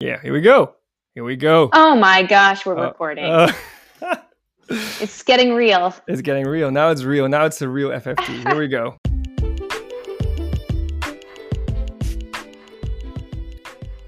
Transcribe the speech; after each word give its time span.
Yeah, 0.00 0.20
here 0.20 0.32
we 0.32 0.40
go. 0.40 0.74
Here 1.14 1.24
we 1.24 1.36
go. 1.36 1.70
Oh 1.72 1.94
my 1.96 2.22
gosh, 2.24 2.66
we're 2.66 2.76
Uh, 2.78 2.82
recording. 2.88 3.24
uh, 3.24 3.52
it's 5.00 5.22
getting 5.22 5.54
real. 5.54 5.94
it's 6.08 6.20
getting 6.20 6.46
real. 6.46 6.70
Now 6.70 6.90
it's 6.90 7.04
real. 7.04 7.28
Now 7.28 7.44
it's 7.44 7.62
a 7.62 7.68
real 7.68 7.90
FFT. 7.90 8.24
Here 8.46 8.56
we 8.58 8.68
go. 8.68 8.96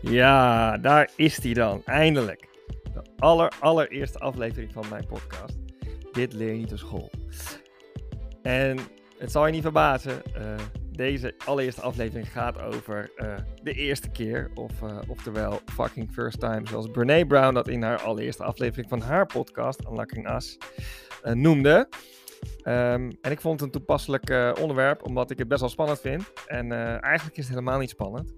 Ja, 0.01 0.77
daar 0.79 1.11
is 1.17 1.43
hij 1.43 1.53
dan. 1.53 1.83
Eindelijk. 1.85 2.49
De 2.95 3.03
aller, 3.19 3.53
allereerste 3.61 4.19
aflevering 4.19 4.73
van 4.73 4.85
mijn 4.91 5.07
podcast. 5.07 5.57
Dit 6.13 6.33
leer 6.33 6.53
je 6.53 6.59
niet 6.59 6.73
op 6.73 6.79
school. 6.79 7.11
En 8.43 8.79
het 9.19 9.33
zal 9.33 9.47
je 9.47 9.53
niet 9.53 9.63
verbazen. 9.63 10.23
eh, 10.35 10.43
deze 10.97 11.35
allereerste 11.45 11.81
aflevering 11.81 12.33
gaat 12.33 12.61
over 12.61 13.11
eh, 13.17 13.35
de 13.63 13.73
eerste 13.73 14.11
keer. 14.11 14.51
Of, 14.55 14.83
eh, 14.83 14.99
oftewel 15.09 15.61
fucking 15.65 16.13
first 16.13 16.41
time. 16.41 16.63
Zoals 16.69 16.91
Brene 16.91 17.27
Brown 17.27 17.55
dat 17.55 17.69
in 17.69 17.83
haar 17.83 18.01
allereerste 18.01 18.45
aflevering 18.45 18.89
van 18.89 19.01
haar 19.01 19.27
podcast, 19.27 19.85
Unlocking 19.85 20.31
Us, 20.31 20.59
eh, 21.23 21.33
noemde. 21.33 21.89
Ehm, 22.63 23.13
en 23.21 23.31
ik 23.31 23.41
vond 23.41 23.61
het 23.61 23.69
een 23.69 23.81
toepasselijk 23.81 24.55
onderwerp, 24.61 25.05
omdat 25.05 25.31
ik 25.31 25.39
het 25.39 25.49
best 25.49 25.61
wel 25.61 25.71
spannend 25.71 26.01
vind. 26.01 26.33
En 26.47 26.73
eigenlijk 27.03 27.37
is 27.37 27.45
het 27.45 27.55
helemaal 27.55 27.79
niet 27.79 27.91
spannend. 27.91 28.33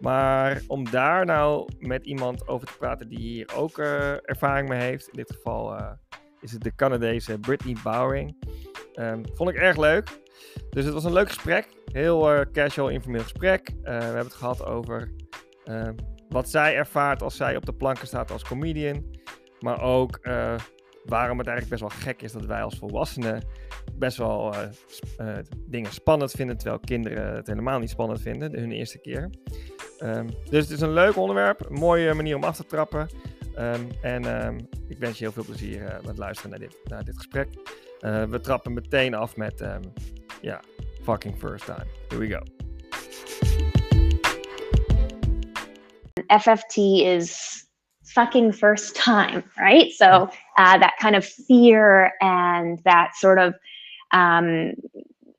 Maar 0.00 0.62
om 0.66 0.90
daar 0.90 1.24
nou 1.24 1.68
met 1.78 2.06
iemand 2.06 2.48
over 2.48 2.66
te 2.66 2.76
praten 2.78 3.08
die 3.08 3.18
hier 3.18 3.50
ook 3.56 3.78
ervaring 3.78 4.68
mee 4.68 4.80
heeft, 4.80 5.08
in 5.08 5.16
dit 5.16 5.32
geval 5.32 5.76
is 6.40 6.52
het 6.52 6.62
de 6.62 6.74
Canadese 6.74 7.38
Brittany 7.38 7.76
Bowering, 7.82 8.36
ehm, 8.94 9.22
vond 9.34 9.50
ik 9.50 9.56
erg 9.56 9.76
leuk. 9.76 10.19
Dus 10.70 10.84
het 10.84 10.94
was 10.94 11.04
een 11.04 11.12
leuk 11.12 11.28
gesprek, 11.28 11.68
heel 11.92 12.32
eh, 12.32 12.46
casual, 12.52 12.88
informeel 12.88 13.22
gesprek. 13.22 13.68
Eh, 13.68 13.98
we 13.98 14.04
hebben 14.04 14.24
het 14.24 14.34
gehad 14.34 14.64
over 14.64 15.12
ehm, 15.64 15.94
wat 16.28 16.50
zij 16.50 16.76
ervaart 16.76 17.22
als 17.22 17.36
zij 17.36 17.56
op 17.56 17.66
de 17.66 17.74
planken 17.74 18.06
staat 18.06 18.30
als 18.30 18.44
comedian, 18.44 19.04
maar 19.60 19.82
ook 19.82 20.16
eh, 20.16 20.54
waarom 21.04 21.38
het 21.38 21.46
eigenlijk 21.46 21.80
best 21.80 21.92
wel 21.92 22.02
gek 22.02 22.22
is 22.22 22.32
dat 22.32 22.44
wij 22.44 22.62
als 22.62 22.78
volwassenen 22.78 23.42
best 23.94 24.16
wel 24.16 24.54
dingen 25.66 25.92
spannend 25.92 26.30
vinden, 26.30 26.56
terwijl 26.56 26.80
kinderen 26.80 27.34
het 27.34 27.46
helemaal 27.46 27.78
niet 27.78 27.90
spannend 27.90 28.20
vinden, 28.20 28.58
hun 28.58 28.72
eerste 28.72 28.98
keer. 28.98 29.30
Ehm, 29.98 30.26
dus 30.50 30.64
het 30.64 30.70
is 30.70 30.80
een 30.80 30.92
leuk 30.92 31.16
onderwerp, 31.16 31.66
een 31.68 31.78
mooie 31.78 32.14
manier 32.14 32.36
om 32.36 32.44
af 32.44 32.56
te 32.56 32.66
trappen. 32.66 33.08
Ehm, 33.54 33.84
en 34.02 34.22
ik 34.88 34.98
wens 34.98 35.18
je 35.18 35.24
heel 35.24 35.32
veel 35.32 35.44
plezier 35.44 36.00
met 36.06 36.18
luisteren 36.18 36.50
naar 36.50 36.68
dit, 36.68 36.76
naar 36.84 37.04
dit 37.04 37.16
gesprek. 37.16 37.48
We 38.30 38.38
trappen 38.40 38.72
meteen 38.72 39.14
af 39.14 39.36
met, 39.36 39.62
ja, 40.42 40.60
fucking 41.04 41.36
first 41.36 41.66
time. 41.66 41.86
Here 42.10 42.18
we 42.18 42.28
go. 42.28 42.40
FFT 46.30 47.04
is 47.04 47.64
fucking 48.14 48.52
first 48.52 48.94
time, 48.96 49.42
right? 49.58 49.92
So 49.92 50.30
uh, 50.58 50.78
that 50.78 50.94
kind 51.00 51.16
of 51.16 51.24
fear 51.24 52.12
and 52.20 52.78
that 52.84 53.12
sort 53.16 53.38
of 53.38 53.54
um, 54.12 54.72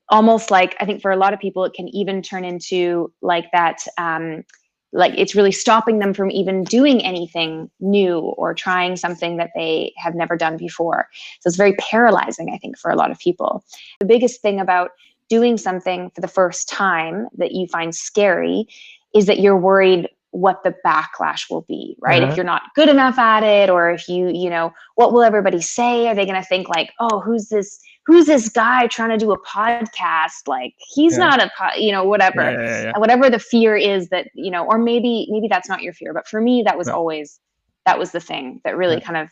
almost 0.08 0.50
like 0.50 0.76
I 0.80 0.84
think 0.84 1.02
for 1.02 1.10
a 1.10 1.16
lot 1.16 1.32
of 1.32 1.40
people 1.40 1.64
it 1.64 1.72
can 1.74 1.88
even 1.88 2.22
turn 2.22 2.44
into 2.44 3.12
like 3.22 3.50
that. 3.52 3.78
Um, 3.98 4.44
like 4.92 5.14
it's 5.16 5.34
really 5.34 5.52
stopping 5.52 5.98
them 5.98 6.12
from 6.12 6.30
even 6.30 6.64
doing 6.64 7.02
anything 7.04 7.70
new 7.80 8.18
or 8.18 8.54
trying 8.54 8.96
something 8.96 9.36
that 9.38 9.50
they 9.54 9.92
have 9.96 10.14
never 10.14 10.36
done 10.36 10.56
before. 10.56 11.08
So 11.40 11.48
it's 11.48 11.56
very 11.56 11.74
paralyzing, 11.76 12.50
I 12.52 12.58
think, 12.58 12.78
for 12.78 12.90
a 12.90 12.96
lot 12.96 13.10
of 13.10 13.18
people. 13.18 13.64
The 14.00 14.06
biggest 14.06 14.42
thing 14.42 14.60
about 14.60 14.90
doing 15.28 15.56
something 15.56 16.10
for 16.14 16.20
the 16.20 16.28
first 16.28 16.68
time 16.68 17.28
that 17.38 17.52
you 17.52 17.66
find 17.66 17.94
scary 17.94 18.66
is 19.14 19.26
that 19.26 19.40
you're 19.40 19.56
worried 19.56 20.08
what 20.32 20.62
the 20.64 20.74
backlash 20.84 21.48
will 21.50 21.62
be 21.68 21.96
right 22.00 22.22
Uh-huh. 22.22 22.30
if 22.32 22.36
you're 22.36 22.44
not 22.44 22.62
good 22.74 22.88
enough 22.88 23.18
at 23.18 23.42
it 23.42 23.70
or 23.70 23.90
if 23.90 24.08
you 24.08 24.28
you 24.28 24.50
know 24.50 24.72
what 24.96 25.12
will 25.12 25.22
everybody 25.22 25.60
say 25.60 26.08
are 26.08 26.14
they 26.14 26.24
going 26.26 26.40
to 26.40 26.46
think 26.48 26.68
like 26.68 26.90
oh 27.00 27.20
who's 27.20 27.48
this 27.48 27.78
who's 28.06 28.26
this 28.26 28.48
guy 28.48 28.86
trying 28.88 29.10
to 29.10 29.18
do 29.24 29.30
a 29.32 29.38
podcast 29.46 30.46
like 30.46 30.72
he's 30.94 31.18
Yeah. 31.18 31.24
not 31.28 31.42
a 31.42 31.50
po-, 31.58 31.76
you 31.78 31.92
know 31.92 32.04
whatever 32.04 32.50
Yeah, 32.50 32.82
yeah, 32.84 32.98
whatever 32.98 33.30
the 33.30 33.38
fear 33.38 33.76
is 33.76 34.08
that 34.08 34.28
you 34.34 34.50
know 34.50 34.64
or 34.66 34.78
maybe 34.78 35.28
maybe 35.30 35.48
that's 35.48 35.68
not 35.68 35.82
your 35.82 35.92
fear 35.92 36.12
but 36.14 36.26
for 36.26 36.40
me 36.40 36.62
that 36.66 36.76
was 36.78 36.88
Yeah. 36.88 36.94
always 36.94 37.38
that 37.86 37.98
was 37.98 38.12
the 38.12 38.20
thing 38.20 38.60
that 38.64 38.76
really 38.76 39.00
kind 39.00 39.18
of 39.18 39.28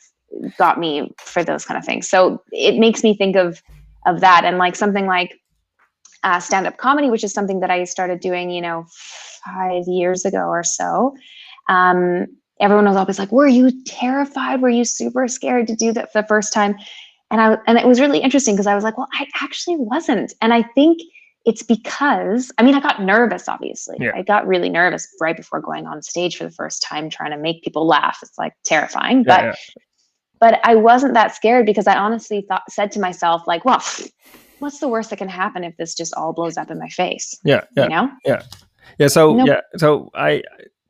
got 0.59 0.79
me 0.79 1.13
for 1.19 1.43
those 1.43 1.65
kind 1.65 1.79
of 1.79 1.85
things 1.85 2.09
so 2.09 2.43
it 2.53 2.79
makes 2.79 3.03
me 3.03 3.17
think 3.17 3.37
of 3.37 3.63
of 4.07 4.21
that 4.21 4.45
and 4.45 4.59
like 4.59 4.77
something 4.77 5.07
like 5.07 5.31
uh, 6.23 6.39
stand-up 6.39 6.77
comedy 6.77 7.11
which 7.11 7.25
is 7.25 7.33
something 7.33 7.61
that 7.61 7.71
i 7.71 7.85
started 7.85 8.21
doing 8.21 8.51
you 8.51 8.61
know 8.61 8.87
five 9.45 9.85
years 9.87 10.25
ago 10.25 10.47
or 10.47 10.63
so. 10.63 11.15
Um, 11.69 12.27
everyone 12.61 12.85
was 12.87 12.97
always 12.97 13.19
like 13.19 13.33
were 13.33 13.47
you 13.47 13.73
terrified? 13.85 14.61
Were 14.61 14.69
you 14.69 14.85
super 14.85 15.29
scared 15.29 15.67
to 15.69 15.77
do 15.77 15.93
that 15.93 16.13
for 16.13 16.23
the 16.23 16.29
first 16.29 16.53
time? 16.53 16.77
And 17.31 17.41
i 17.41 17.57
and 17.67 17.79
it 17.79 17.87
was 17.87 18.01
really 18.01 18.19
interesting 18.19 18.55
because 18.55 18.67
i 18.67 18.75
was 18.75 18.85
like 18.85 18.99
well 18.99 19.09
i 19.13 19.27
actually 19.41 19.77
wasn't. 19.77 20.33
And 20.43 20.53
i 20.53 20.63
think 20.75 21.01
it's 21.47 21.63
because 21.63 22.53
i 22.59 22.63
mean 22.63 22.75
i 22.75 22.81
got 22.81 23.01
nervous 23.03 23.49
obviously. 23.49 23.97
Yeah. 24.01 24.13
i 24.15 24.23
got 24.23 24.47
really 24.47 24.69
nervous 24.69 25.07
right 25.21 25.37
before 25.37 25.61
going 25.61 25.87
on 25.87 26.03
stage 26.03 26.37
for 26.37 26.45
the 26.45 26.51
first 26.51 26.83
time 26.83 27.09
trying 27.09 27.31
to 27.31 27.39
make 27.39 27.63
people 27.63 27.87
laugh. 27.87 28.19
It's 28.23 28.37
like 28.37 28.53
terrifying 28.65 29.19
Yeah, 29.19 29.25
but 29.27 29.45
yeah. 29.45 29.55
but 30.41 30.61
I 30.65 30.75
wasn't 30.75 31.15
that 31.15 31.35
scared 31.35 31.67
because 31.67 31.87
I 31.87 31.97
honestly 31.97 32.45
thought 32.49 32.63
said 32.69 32.91
to 32.93 33.01
myself 33.01 33.43
like, 33.47 33.65
well, 33.65 33.83
what's 34.61 34.79
the 34.79 34.89
worst 34.89 35.11
that 35.11 35.17
can 35.17 35.29
happen 35.29 35.65
if 35.65 35.77
this 35.77 35.95
just 35.95 36.15
all 36.15 36.33
blows 36.33 36.57
up 36.57 36.71
in 36.71 36.79
my 36.79 36.89
face? 36.89 37.39
Yeah, 37.45 37.65
yeah. 37.77 37.83
You 37.85 37.89
know? 37.89 38.11
Yeah, 38.25 38.43
yeah. 38.99 39.09
so 39.09 39.35
Nope. 39.35 39.49
yeah, 39.49 39.61
so 39.77 40.11
I 40.15 40.43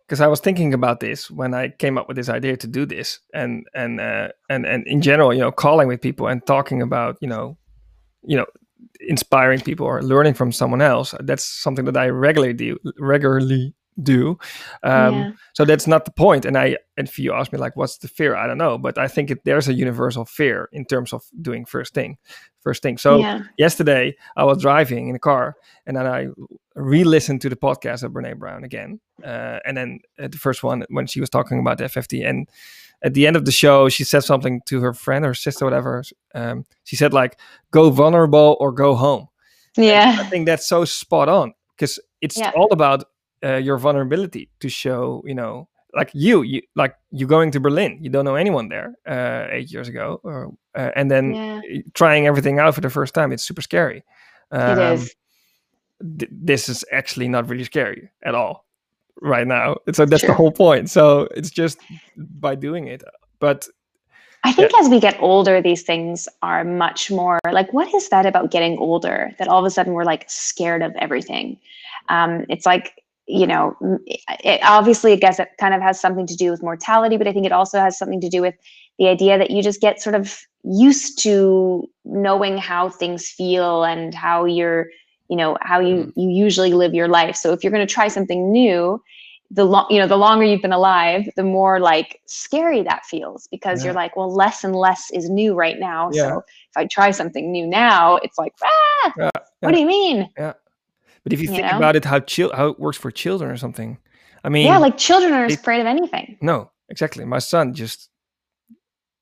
because 0.07 0.21
I 0.21 0.27
was 0.27 0.41
thinking 0.41 0.75
about 0.75 0.99
this 0.99 1.31
when 1.31 1.55
I 1.55 1.69
came 1.69 1.97
up 1.97 2.09
with 2.09 2.17
this 2.17 2.29
idea 2.29 2.57
to 2.57 2.67
do 2.67 2.85
this, 2.85 3.21
and 3.33 3.65
and 3.75 4.01
uh, 4.01 4.29
and 4.49 4.67
and 4.67 4.87
in 4.87 5.03
general, 5.03 5.33
you 5.33 5.41
know, 5.41 5.53
calling 5.53 5.89
with 5.89 6.01
people 6.01 6.27
and 6.27 6.45
talking 6.47 6.83
about 6.83 7.17
you 7.21 7.29
know, 7.29 7.57
you 8.23 8.37
know, 8.37 8.47
inspiring 9.01 9.61
people 9.61 9.87
or 9.87 10.03
learning 10.03 10.35
from 10.35 10.53
someone 10.53 10.83
else. 10.83 11.15
That's 11.21 11.45
something 11.45 11.85
that 11.85 11.97
I 11.97 12.09
regularly 12.09 12.55
do. 12.55 12.77
Regularly 12.99 13.75
do. 14.03 14.39
Um, 14.83 15.15
yeah. 15.15 15.31
So 15.55 15.65
that's 15.65 15.87
not 15.87 16.05
the 16.05 16.11
point. 16.11 16.45
And 16.45 16.57
I, 16.57 16.77
and 16.97 17.09
if 17.09 17.19
you 17.19 17.33
ask 17.33 17.53
me 17.53 17.59
like, 17.59 17.77
what's 17.77 17.99
the 17.99 18.09
fear? 18.09 18.35
I 18.35 18.47
don't 18.47 18.59
know, 18.59 18.79
but 18.79 18.99
I 18.99 19.09
think 19.09 19.31
it, 19.31 19.45
there's 19.45 19.69
a 19.69 19.75
universal 19.75 20.25
fear 20.25 20.69
in 20.73 20.85
terms 20.85 21.13
of 21.13 21.25
doing 21.41 21.65
first 21.65 21.95
thing, 21.95 22.19
first 22.61 22.83
thing. 22.83 22.99
So 22.99 23.19
yeah. 23.19 23.43
yesterday 23.59 24.17
I 24.37 24.45
was 24.45 24.63
driving 24.63 25.09
in 25.09 25.17
a 25.17 25.19
car 25.19 25.57
and 25.87 25.97
then 25.97 26.07
I 26.07 26.29
re-listened 26.75 27.41
to 27.43 27.49
the 27.49 27.57
podcast 27.57 28.03
of 28.03 28.13
Brene 28.13 28.39
Brown 28.39 28.65
again. 28.65 29.01
Uh, 29.23 29.59
and 29.67 29.77
then 29.77 30.01
uh, 30.19 30.29
the 30.29 30.39
first 30.39 30.63
one 30.63 30.85
when 30.89 31.07
she 31.07 31.21
was 31.21 31.31
talking 31.31 31.59
about 31.59 31.79
the 31.79 31.85
FFT 31.85 32.27
and 32.29 32.49
at 33.03 33.15
the 33.15 33.27
end 33.27 33.37
of 33.37 33.47
the 33.47 33.53
show, 33.53 33.89
she 33.89 34.05
said 34.05 34.25
something 34.25 34.61
to 34.67 34.81
her 34.81 34.93
friend 34.93 35.25
or 35.25 35.33
sister, 35.33 35.65
whatever. 35.65 36.05
Um, 36.35 36.67
she 36.85 36.97
said 36.97 37.15
like, 37.15 37.39
go 37.71 37.91
vulnerable 37.91 38.57
or 38.61 38.73
go 38.73 38.95
home. 38.95 39.29
Yeah 39.77 40.17
I 40.19 40.25
think 40.25 40.47
that's 40.47 40.67
so 40.69 40.85
spot 40.85 41.29
on 41.29 41.55
because 41.77 41.99
it's 42.21 42.37
Yeah. 42.37 42.53
all 42.57 42.69
about 42.73 43.05
uh, 43.45 43.57
your 43.57 43.79
vulnerability 43.79 44.49
to 44.61 44.69
show, 44.69 45.23
you 45.27 45.35
know, 45.35 45.69
like 45.95 46.11
you, 46.15 46.43
you 46.43 46.63
like 46.77 46.95
you 47.11 47.27
going 47.27 47.51
to 47.51 47.61
Berlin, 47.61 47.99
you 48.01 48.11
don't 48.11 48.25
know 48.25 48.37
anyone 48.37 48.69
there 48.69 48.95
uh, 49.07 49.49
eight 49.51 49.73
years 49.73 49.89
ago, 49.89 50.21
or, 50.23 50.53
uh, 50.77 50.91
and 50.95 51.11
then 51.11 51.35
Yeah. 51.35 51.61
trying 51.95 52.27
everything 52.27 52.59
out 52.61 52.75
for 52.75 52.81
the 52.81 52.91
first 52.91 53.13
time. 53.15 53.33
It's 53.33 53.43
super 53.43 53.63
scary. 53.63 54.05
It 54.53 54.59
Um, 54.59 54.79
is. 54.79 55.15
th- 56.19 56.31
this 56.31 56.69
is 56.69 56.85
actually 56.93 57.29
not 57.29 57.49
really 57.49 57.65
scary 57.65 58.11
at 58.23 58.35
all 58.35 58.67
right 59.21 59.47
now. 59.47 59.77
So 59.93 60.07
that's 60.07 60.25
the 60.25 60.33
whole 60.35 60.53
point. 60.53 60.91
So 60.91 61.29
it's 61.35 61.51
just 61.51 61.79
by 62.17 62.55
doing 62.55 62.87
it, 62.87 63.03
but 63.39 63.69
I 64.43 64.53
think 64.53 64.73
as 64.81 64.89
we 64.89 65.01
get 65.01 65.21
older, 65.21 65.61
these 65.61 65.83
things 65.83 66.27
are 66.41 66.65
much 66.65 67.11
more 67.11 67.39
like, 67.53 67.73
what 67.75 67.93
is 67.95 68.09
that 68.09 68.25
about 68.25 68.51
getting 68.51 68.79
older 68.79 69.33
that 69.39 69.49
all 69.49 69.59
of 69.59 69.67
a 69.67 69.71
sudden 69.71 69.93
we're 69.93 70.05
like 70.05 70.25
scared 70.31 70.83
of 70.83 70.95
everything? 70.97 71.59
Um, 72.09 72.47
it's 72.49 72.65
like, 72.65 73.00
you 73.31 73.47
know, 73.47 73.77
it, 74.45 74.61
obviously, 74.65 75.13
I 75.13 75.17
guess 75.17 75.39
it 75.39 75.49
kind 75.59 75.75
of 75.75 75.81
has 75.81 76.01
something 76.01 76.27
to 76.27 76.37
do 76.37 76.51
with 76.51 76.63
mortality, 76.63 77.17
but 77.17 77.29
I 77.29 77.33
think 77.33 77.47
it 77.47 77.53
also 77.53 77.79
has 77.79 77.97
something 77.97 78.21
to 78.21 78.29
do 78.29 78.41
with 78.43 78.55
the 78.99 79.09
idea 79.09 79.39
that 79.39 79.51
you 79.51 79.63
just 79.63 79.81
get 79.81 80.03
sort 80.03 80.15
of 80.15 80.39
used 80.65 81.23
to 81.23 81.89
knowing 82.05 82.59
how 82.59 82.89
things 82.91 83.29
feel 83.29 83.85
and 83.85 84.15
how 84.15 84.45
you're, 84.45 84.89
you 85.29 85.37
know, 85.37 85.57
how 85.63 85.81
you, 85.81 86.13
you 86.17 86.29
usually 86.29 86.73
live 86.73 86.93
your 86.93 87.09
life. 87.09 87.37
So 87.37 87.53
if 87.53 87.63
you're 87.63 87.73
going 87.73 87.87
to 87.87 87.93
try 87.93 88.09
something 88.09 88.51
new, 88.51 89.01
the 89.53 89.65
long 89.65 89.87
you 89.91 89.99
know 89.99 90.07
the 90.07 90.17
longer 90.17 90.45
you've 90.45 90.63
been 90.63 90.73
alive 90.73 91.29
the 91.35 91.43
more 91.43 91.81
like 91.81 92.21
scary 92.27 92.83
that 92.83 93.05
feels 93.05 93.49
because 93.51 93.85
you're 93.85 93.93
like 93.93 94.17
well 94.17 94.33
less 94.33 94.63
and 94.63 94.77
less 94.77 95.11
is 95.13 95.29
new 95.29 95.55
right 95.55 95.81
now. 95.81 96.09
Yeah. 96.13 96.23
so 96.23 96.39
if 96.39 96.77
i 96.77 96.87
try 96.87 97.11
something 97.11 97.51
new 97.51 97.67
now 97.67 98.17
it's 98.17 98.39
like 98.39 98.53
ah 98.63 99.13
Yeah, 99.19 99.31
what 99.59 99.75
do 99.75 99.81
you 99.81 99.87
mean 99.87 100.29
but 101.25 101.33
if 101.33 101.41
you, 101.41 101.49
You 101.49 101.55
think 101.57 101.67
know? 101.71 101.77
about 101.79 101.97
it, 101.97 102.05
how 102.05 102.21
chil- 102.21 102.53
how 102.55 102.69
it 102.69 102.79
works 102.81 102.99
for 102.99 103.11
children 103.11 103.51
or 103.51 103.57
something, 103.57 103.99
I 104.45 104.49
mean, 104.49 104.67
yeah 104.67 104.79
like 104.79 104.97
children 104.99 105.33
are 105.33 105.45
it- 105.47 105.53
afraid 105.61 105.81
of 105.81 105.87
anything 105.87 106.39
No, 106.43 106.71
exactly. 106.89 107.25
My 107.25 107.39
son 107.41 107.75
just 107.75 108.09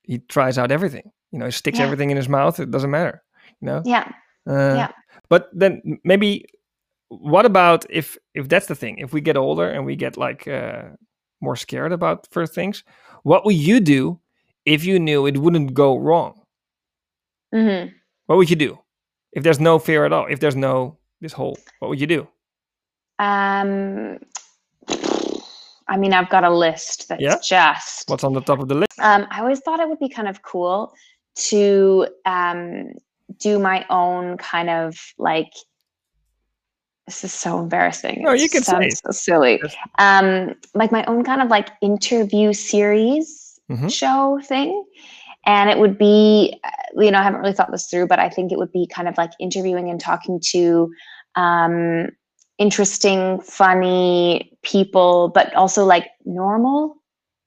he 0.03 0.19
tries 0.19 0.57
out 0.59 0.71
everything. 0.71 1.11
You 1.33 1.39
know, 1.39 1.45
he 1.47 1.53
sticks 1.53 1.79
Yeah. 1.79 1.85
everything 1.87 2.11
in 2.11 2.17
his 2.17 2.29
mouth. 2.29 2.59
It 2.61 2.71
doesn't 2.71 2.91
matter. 2.91 3.23
You 3.61 3.67
know. 3.67 3.83
yeah 3.85 4.05
Uh, 4.47 4.75
Yeah. 4.77 4.93
But 5.29 5.49
then 5.53 5.83
maybe, 6.05 6.45
what 7.09 7.45
about 7.47 7.85
if 7.91 8.17
if 8.35 8.49
that's 8.49 8.67
the 8.67 8.75
thing? 8.75 8.99
If 8.99 9.13
we 9.13 9.21
get 9.21 9.37
older 9.37 9.69
and 9.69 9.85
we 9.85 9.97
get 9.97 10.17
like 10.17 10.49
uh, 10.49 10.83
more 11.41 11.57
scared 11.57 11.93
about 11.93 12.27
first 12.31 12.55
things. 12.55 12.85
What 13.25 13.45
would 13.45 13.57
you 13.69 13.81
do 13.81 14.21
if 14.65 14.85
you 14.85 14.99
knew 14.99 15.27
it 15.27 15.37
wouldn't 15.37 15.75
go 15.75 15.99
wrong? 15.99 16.33
hmm 17.53 17.87
What 18.27 18.37
would 18.39 18.51
you 18.51 18.57
do 18.57 18.79
if 19.33 19.43
there's 19.43 19.61
no 19.61 19.79
fear 19.79 20.05
at 20.07 20.13
all? 20.13 20.27
If 20.31 20.39
there's 20.41 20.57
no 20.57 20.99
this 21.21 21.33
whole, 21.33 21.59
what 21.81 21.89
would 21.89 22.01
you 22.01 22.07
do? 22.07 22.29
Um, 23.19 24.19
I 25.89 25.97
mean, 25.97 26.13
I've 26.13 26.29
got 26.29 26.45
a 26.45 26.51
list 26.51 27.09
that's 27.09 27.23
Yeah? 27.23 27.37
just. 27.43 28.09
What's 28.09 28.25
on 28.25 28.33
the 28.35 28.41
top 28.41 28.61
of 28.61 28.69
the 28.69 28.75
list? 28.75 28.99
Um, 29.01 29.27
I 29.31 29.41
always 29.41 29.61
thought 29.61 29.81
it 29.81 29.89
would 29.89 29.99
be 29.99 30.09
kind 30.09 30.29
of 30.29 30.43
cool 30.43 30.93
to 31.51 32.07
um, 32.27 32.93
do 33.39 33.59
my 33.59 33.85
own 33.91 34.37
kind 34.37 34.71
of 34.71 34.97
like. 35.19 35.53
This 37.07 37.25
is 37.25 37.33
so 37.33 37.59
embarrassing. 37.59 38.23
No, 38.23 38.33
It 38.33 38.43
you 38.43 38.51
can 38.51 38.63
say 38.63 38.91
so 38.91 39.11
silly. 39.13 39.63
Um, 39.99 40.55
like 40.75 40.93
my 40.93 41.05
own 41.07 41.25
kind 41.25 41.41
of 41.41 41.49
like 41.49 41.71
interview 41.81 42.53
series 42.53 43.59
Mhm. 43.71 43.91
show 43.91 44.39
thing, 44.45 44.85
and 45.47 45.71
it 45.71 45.79
would 45.79 45.99
be, 45.99 46.59
uh, 46.65 46.71
you 47.01 47.11
know, 47.11 47.19
I 47.19 47.23
haven't 47.23 47.41
really 47.41 47.53
thought 47.53 47.71
this 47.71 47.87
through, 47.87 48.07
but 48.07 48.19
I 48.19 48.29
think 48.29 48.53
it 48.53 48.59
would 48.59 48.73
be 48.73 48.87
kind 48.87 49.09
of 49.09 49.17
like 49.17 49.33
interviewing 49.41 49.89
and 49.89 50.01
talking 50.01 50.41
to 50.51 50.91
um, 51.37 52.09
interesting, 52.59 53.41
funny 53.41 54.53
people, 54.63 55.31
but 55.35 55.55
also 55.55 55.85
like 55.85 56.09
normal, 56.25 56.97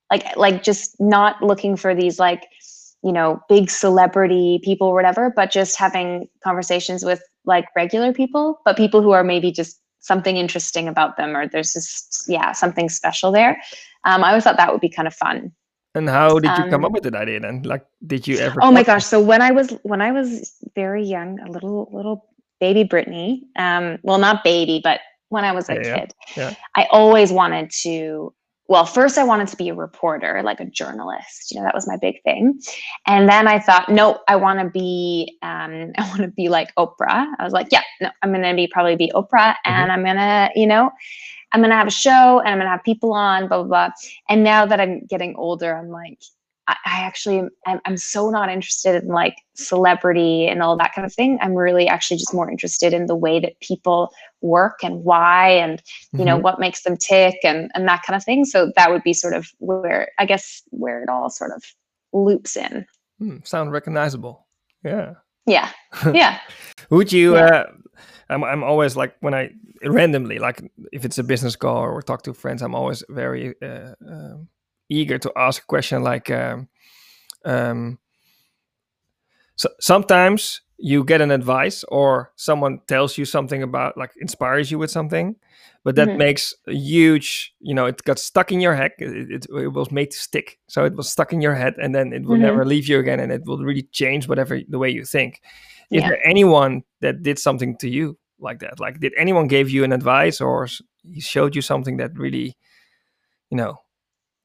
like 0.10 0.36
like 0.36 0.64
just 0.64 1.00
not 1.00 1.42
looking 1.44 1.76
for 1.76 1.94
these 1.94 2.20
like 2.20 2.48
you 3.04 3.12
know 3.12 3.40
big 3.50 3.70
celebrity 3.70 4.60
people 4.64 4.88
or 4.88 4.94
whatever, 4.94 5.32
but 5.36 5.52
just 5.52 5.78
having 5.78 6.28
conversations 6.44 7.04
with 7.04 7.22
like 7.46 7.66
regular 7.76 8.14
people, 8.14 8.62
but 8.66 8.78
people 8.78 9.02
who 9.02 9.12
are 9.12 9.24
maybe 9.24 9.52
just 9.52 9.80
something 10.00 10.38
interesting 10.38 10.88
about 10.88 11.18
them, 11.18 11.36
or 11.36 11.48
there's 11.48 11.74
just 11.74 12.24
yeah 12.28 12.52
something 12.52 12.90
special 12.90 13.32
there. 13.32 13.62
Um, 14.06 14.24
I 14.24 14.30
always 14.30 14.44
thought 14.44 14.58
that 14.58 14.72
would 14.72 14.82
be 14.82 14.90
kind 14.90 15.08
of 15.08 15.14
fun. 15.14 15.52
And 15.96 16.10
how 16.10 16.40
did 16.40 16.58
you 16.58 16.66
come 16.66 16.84
Um, 16.84 16.86
up 16.86 16.94
with 16.94 17.04
that 17.04 17.16
idea 17.16 17.40
then? 17.40 17.64
Like, 17.64 17.86
did 18.06 18.28
you 18.28 18.40
ever? 18.40 18.62
Oh 18.62 18.72
my 18.72 18.84
gosh! 18.84 19.06
So 19.06 19.20
when 19.22 19.42
I 19.42 19.52
was 19.52 19.72
when 19.84 20.02
I 20.02 20.12
was 20.12 20.58
very 20.76 21.04
young, 21.04 21.40
a 21.40 21.50
little 21.52 21.90
little 21.92 22.26
baby 22.60 22.84
Brittni, 22.84 23.42
um, 23.58 23.98
well, 24.04 24.18
not 24.18 24.44
baby, 24.44 24.82
but 24.84 25.00
when 25.30 25.44
I 25.44 25.52
was 25.52 25.70
a 25.70 25.78
Yeah, 25.78 25.94
kid, 25.94 26.14
yeah. 26.36 26.56
I 26.76 26.88
always 26.92 27.32
wanted 27.32 27.72
to. 27.84 28.34
Well, 28.68 28.86
first 28.86 29.18
I 29.18 29.24
wanted 29.26 29.50
to 29.50 29.58
be 29.58 29.70
a 29.70 29.74
reporter, 29.76 30.42
like 30.44 30.60
a 30.62 30.66
journalist. 30.66 31.52
You 31.52 31.60
know, 31.60 31.66
that 31.66 31.74
was 31.76 31.88
my 31.88 31.98
big 32.02 32.22
thing. 32.24 32.60
And 33.06 33.28
then 33.30 33.48
I 33.48 33.60
thought, 33.60 33.90
no, 33.90 34.20
I 34.30 34.38
want 34.38 34.60
to 34.60 34.70
be, 34.70 35.38
um, 35.42 35.92
I 35.98 36.08
want 36.10 36.22
to 36.22 36.28
be 36.30 36.50
like 36.50 36.74
Oprah. 36.76 37.26
I 37.38 37.44
was 37.44 37.54
like, 37.54 37.68
yeah, 37.72 37.82
no, 38.02 38.10
I'm 38.22 38.32
gonna 38.32 38.56
be 38.56 38.68
probably 38.68 38.96
be 38.96 39.12
Oprah, 39.14 39.56
and 39.66 39.92
I'm 39.92 40.04
gonna, 40.06 40.50
you 40.56 40.68
know, 40.68 40.92
I'm 41.54 41.62
gonna 41.62 41.76
have 41.76 41.88
a 41.88 41.92
show, 41.92 42.40
and 42.40 42.50
I'm 42.50 42.58
gonna 42.60 42.70
have 42.70 42.84
people 42.84 43.14
on, 43.14 43.48
blah 43.48 43.64
blah 43.64 43.68
blah. 43.68 43.90
And 44.30 44.44
now 44.44 44.66
that 44.66 44.80
I'm 44.80 45.06
getting 45.06 45.36
older, 45.36 45.76
I'm 45.76 45.90
like, 45.90 46.20
I, 46.68 46.76
I 46.86 47.00
actually, 47.02 47.44
I'm, 47.66 47.80
I'm 47.86 47.98
so 47.98 48.30
not 48.30 48.50
interested 48.50 49.04
in 49.04 49.10
like 49.10 49.36
celebrity 49.56 50.48
and 50.48 50.62
all 50.62 50.78
that 50.78 50.94
kind 50.94 51.06
of 51.06 51.14
thing. 51.14 51.38
I'm 51.42 51.54
really 51.56 51.88
actually 51.88 52.18
just 52.18 52.34
more 52.34 52.50
interested 52.50 52.94
in 52.94 53.08
the 53.08 53.16
way 53.16 53.40
that 53.40 53.60
people 53.62 54.12
work 54.42 54.80
and 54.84 55.04
why, 55.04 55.50
and 55.50 55.82
you 56.18 56.26
know 56.26 56.38
Mhm. 56.38 56.42
what 56.42 56.60
makes 56.60 56.84
them 56.84 56.98
tick 56.98 57.38
and 57.44 57.72
and 57.76 57.88
that 57.88 58.04
kind 58.06 58.16
of 58.16 58.24
thing. 58.24 58.46
So 58.46 58.72
that 58.76 58.92
would 58.92 59.04
be 59.04 59.14
sort 59.14 59.34
of 59.34 59.48
where 59.60 60.10
I 60.20 60.26
guess 60.26 60.64
where 60.70 61.04
it 61.04 61.10
all 61.10 61.30
sort 61.30 61.52
of 61.52 61.64
loops 62.14 62.56
in. 62.56 62.86
Hmm, 63.20 63.38
sound 63.44 63.72
recognizable. 63.72 64.48
Yeah. 64.84 65.16
Yeah, 65.52 65.70
yeah. 66.14 66.40
Would 66.90 67.12
you? 67.12 67.36
Yeah. 67.36 67.46
Uh, 67.46 67.66
I'm 68.30 68.44
I'm 68.44 68.64
always 68.64 68.96
like 68.96 69.16
when 69.20 69.34
I 69.34 69.50
randomly 69.84 70.40
like 70.40 70.64
if 70.94 71.04
it's 71.04 71.18
a 71.18 71.24
business 71.24 71.58
call 71.58 71.78
or 71.78 72.02
talk 72.02 72.24
to 72.24 72.34
friends, 72.34 72.62
I'm 72.62 72.76
always 72.76 73.04
very 73.10 73.56
uh, 73.62 73.94
um, 74.08 74.48
eager 74.90 75.18
to 75.18 75.32
ask 75.36 75.64
a 75.64 75.66
question 75.66 76.04
like, 76.04 76.32
um, 76.32 76.70
um, 77.44 78.00
so 79.58 79.70
sometimes 79.82 80.62
you 80.82 81.04
get 81.04 81.22
an 81.22 81.32
advice 81.32 81.84
or 81.90 82.32
someone 82.36 82.80
tells 82.88 83.18
you 83.18 83.26
something 83.26 83.64
about 83.64 83.98
like 83.98 84.12
inspires 84.20 84.72
you 84.72 84.80
with 84.80 84.92
something, 84.92 85.36
but 85.84 85.96
that 85.96 86.10
Mhm. 86.10 86.18
makes 86.18 86.54
a 86.68 86.74
huge 86.74 87.54
you 87.60 87.74
know 87.76 87.86
it 87.86 88.04
got 88.04 88.20
stuck 88.20 88.52
in 88.52 88.60
your 88.62 88.76
head. 88.76 88.92
It, 89.00 89.32
it, 89.32 89.46
it 89.50 89.68
was 89.74 89.92
made 89.92 90.12
to 90.12 90.20
stick, 90.20 90.60
so 90.68 90.86
it 90.86 90.96
was 90.96 91.10
stuck 91.10 91.34
in 91.34 91.42
your 91.42 91.56
head, 91.56 91.76
and 91.82 91.94
then 91.96 92.14
it 92.14 92.24
will 92.26 92.38
Mhm. 92.38 92.42
never 92.42 92.66
leave 92.66 92.88
you 92.88 93.00
again, 93.00 93.20
and 93.20 93.32
it 93.32 93.44
will 93.46 93.64
really 93.64 93.84
change 93.92 94.28
whatever 94.28 94.60
the 94.68 94.80
way 94.80 94.90
you 94.90 95.06
think 95.06 95.42
is 95.92 96.02
Yeah. 96.02 96.10
there 96.10 96.28
anyone 96.28 96.84
that 97.02 97.22
did 97.24 97.38
something 97.38 97.78
to 97.78 97.90
you 97.90 98.18
like 98.40 98.60
that 98.60 98.80
like 98.80 99.00
did 99.00 99.14
anyone 99.18 99.48
gave 99.48 99.70
you 99.70 99.84
an 99.84 99.92
advice 99.94 100.42
or 100.42 100.68
he 101.04 101.20
showed 101.22 101.56
you 101.56 101.62
something 101.62 101.98
that 101.98 102.18
really 102.18 102.56
you 103.52 103.58
know 103.58 103.76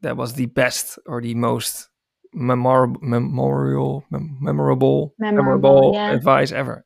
that 0.02 0.16
was 0.16 0.34
the 0.34 0.46
best 0.46 0.98
or 1.06 1.20
the 1.22 1.34
most 1.34 1.88
memorable 2.36 3.00
memorial 3.02 4.04
mem- 4.10 4.36
memorable 4.40 5.14
Memorable, 5.18 5.92
yeah. 5.94 6.12
advice 6.12 6.52
ever 6.52 6.84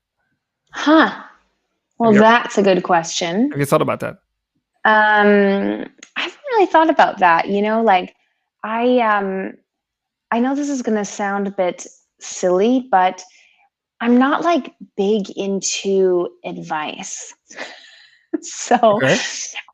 Huh. 0.73 1.25
Well, 1.99 2.13
that's 2.15 2.57
a 2.57 2.63
good 2.63 2.83
question. 2.83 3.51
have 3.51 3.61
you 3.61 3.67
thought 3.67 3.83
about 3.83 4.01
that 4.01 4.17
Um, 4.85 5.85
I 6.17 6.23
haven't 6.23 6.39
really 6.53 6.67
thought 6.67 6.91
about 6.91 7.19
that. 7.19 7.49
You 7.49 7.63
know, 7.63 7.83
like 7.83 8.15
I 8.65 8.99
um, 9.01 9.55
I 10.31 10.41
know 10.41 10.55
this 10.55 10.71
is 10.71 10.83
gonna 10.83 11.05
sound 11.05 11.47
a 11.49 11.51
bit 11.51 11.87
silly, 12.21 12.89
but 12.91 13.23
I'm 14.01 14.19
not 14.19 14.43
like 14.45 14.75
big 14.97 15.31
into 15.37 16.31
advice. 16.45 17.35
so 18.41 18.77
Okay. 18.83 19.19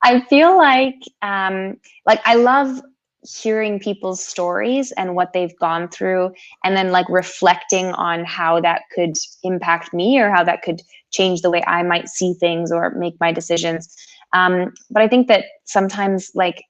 I 0.02 0.20
feel 0.22 0.56
like 0.56 0.96
um, 1.22 1.76
like 2.06 2.20
I 2.24 2.34
love 2.36 2.80
hearing 3.26 3.80
people's 3.80 4.24
stories 4.24 4.92
and 4.92 5.14
what 5.14 5.32
they've 5.32 5.58
gone 5.58 5.88
through 5.88 6.32
and 6.64 6.76
then 6.76 6.90
like 6.90 7.08
reflecting 7.08 7.86
on 7.92 8.24
how 8.24 8.60
that 8.60 8.82
could 8.94 9.14
impact 9.42 9.92
me 9.92 10.18
or 10.18 10.30
how 10.30 10.44
that 10.44 10.62
could 10.62 10.80
change 11.12 11.40
the 11.40 11.50
way 11.50 11.62
I 11.66 11.82
might 11.82 12.08
see 12.08 12.34
things 12.34 12.70
or 12.70 12.90
make 12.90 13.18
my 13.20 13.32
decisions. 13.32 13.94
Um, 14.32 14.72
but 14.90 15.02
I 15.02 15.08
think 15.08 15.28
that 15.28 15.44
sometimes 15.64 16.30
like 16.34 16.64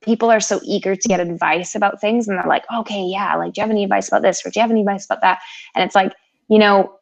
people 0.00 0.30
are 0.30 0.40
so 0.40 0.60
eager 0.64 0.96
to 0.96 1.08
get 1.08 1.20
advice 1.20 1.74
about 1.74 2.00
things 2.00 2.28
and 2.28 2.38
they're 2.38 2.46
like, 2.46 2.64
okay, 2.74 3.02
yeah, 3.02 3.34
like, 3.36 3.52
do 3.52 3.60
you 3.60 3.62
have 3.62 3.70
any 3.70 3.84
advice 3.84 4.08
about 4.08 4.22
this 4.22 4.44
or 4.44 4.50
do 4.50 4.58
you 4.58 4.62
have 4.62 4.70
any 4.70 4.80
advice 4.80 5.04
about 5.04 5.20
that? 5.22 5.40
And 5.74 5.84
it's 5.84 5.94
like, 5.94 6.12
you 6.48 6.58
know, 6.58 6.94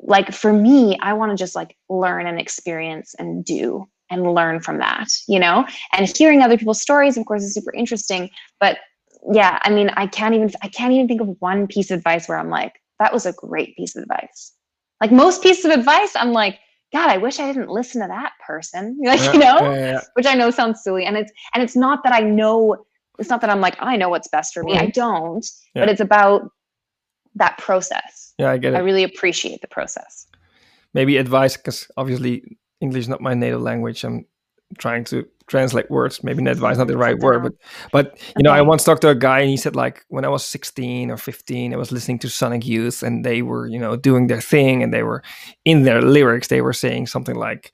like 0.00 0.32
for 0.32 0.52
me, 0.52 0.96
I 1.00 1.14
want 1.14 1.32
to 1.32 1.36
just 1.36 1.56
like 1.56 1.76
learn 1.88 2.26
and 2.26 2.38
experience 2.38 3.14
and 3.18 3.44
do 3.44 3.88
and 4.14 4.34
learn 4.34 4.60
from 4.60 4.78
that, 4.78 5.08
you 5.28 5.38
know? 5.38 5.66
And 5.92 6.08
hearing 6.16 6.40
other 6.42 6.56
people's 6.56 6.80
stories, 6.80 7.16
of 7.16 7.26
course, 7.26 7.42
is 7.42 7.54
super 7.54 7.72
interesting. 7.72 8.30
But 8.60 8.78
yeah, 9.32 9.58
I 9.62 9.70
mean, 9.70 9.90
I 9.96 10.06
can't 10.06 10.34
even 10.34 10.50
I 10.62 10.68
can't 10.68 10.92
even 10.92 11.08
think 11.08 11.20
of 11.20 11.28
one 11.40 11.66
piece 11.66 11.90
of 11.90 11.98
advice 11.98 12.28
where 12.28 12.38
I'm 12.38 12.50
like, 12.50 12.80
that 12.98 13.12
was 13.12 13.26
a 13.26 13.32
great 13.32 13.76
piece 13.76 13.96
of 13.96 14.02
advice. 14.02 14.52
Like 15.00 15.12
most 15.12 15.42
pieces 15.42 15.64
of 15.64 15.70
advice, 15.72 16.12
I'm 16.14 16.32
like, 16.32 16.58
God, 16.92 17.10
I 17.10 17.16
wish 17.18 17.40
I 17.40 17.46
didn't 17.52 17.68
listen 17.70 18.00
to 18.02 18.08
that 18.08 18.32
person. 18.46 18.98
Like, 19.04 19.20
Yeah, 19.20 19.32
you 19.32 19.38
know? 19.40 19.60
yeah, 19.72 19.78
yeah, 19.92 20.00
which 20.14 20.26
I 20.26 20.34
know 20.34 20.50
sounds 20.50 20.82
silly, 20.82 21.04
and 21.04 21.16
it's 21.16 21.32
and 21.52 21.62
it's 21.62 21.76
not 21.76 22.02
that 22.04 22.12
I 22.12 22.20
know. 22.20 22.84
It's 23.18 23.30
not 23.30 23.40
that 23.40 23.50
I'm 23.50 23.60
like 23.60 23.76
I 23.80 23.96
know 23.96 24.08
what's 24.08 24.28
best 24.28 24.54
for 24.54 24.62
me. 24.62 24.76
I 24.76 24.86
Mhm. 24.86 24.92
don't, 24.92 25.46
but 25.74 25.88
it's 25.88 26.00
about 26.00 26.50
that 27.36 27.58
process. 27.58 28.34
Yeah, 28.38 28.50
I 28.50 28.58
get 28.58 28.74
it. 28.74 28.76
I 28.76 28.80
really 28.80 29.04
appreciate 29.04 29.60
the 29.60 29.68
process. 29.68 30.26
Maybe 30.92 31.16
advice, 31.16 31.56
because 31.56 31.90
obviously 31.96 32.58
English 32.84 33.04
is 33.04 33.08
not 33.08 33.20
my 33.20 33.34
native 33.34 33.62
language. 33.62 34.04
I'm 34.04 34.26
trying 34.78 35.04
to 35.04 35.16
translate 35.46 35.90
words. 35.90 36.24
Maybe 36.24 36.42
not 36.42 36.52
advice 36.52 36.78
not 36.78 36.88
the 36.88 36.96
right 36.96 37.18
word, 37.18 37.42
but 37.42 37.52
but 37.92 38.06
you 38.36 38.42
know, 38.44 38.52
I 38.52 38.62
once 38.62 38.84
talked 38.84 39.02
to 39.02 39.08
a 39.10 39.14
guy 39.14 39.40
and 39.40 39.50
he 39.50 39.56
said 39.56 39.76
like 39.76 40.04
when 40.08 40.24
I 40.24 40.28
was 40.28 40.44
16 40.44 41.10
or 41.10 41.16
15, 41.16 41.74
I 41.74 41.76
was 41.76 41.92
listening 41.92 42.18
to 42.20 42.28
Sonic 42.28 42.66
Youth 42.66 43.02
and 43.02 43.24
they 43.24 43.42
were 43.42 43.66
you 43.74 43.78
know 43.78 43.96
doing 43.96 44.28
their 44.28 44.40
thing 44.40 44.82
and 44.82 44.92
they 44.92 45.02
were 45.02 45.22
in 45.64 45.84
their 45.84 46.00
lyrics 46.02 46.48
they 46.48 46.60
were 46.62 46.72
saying 46.72 47.06
something 47.08 47.36
like 47.36 47.72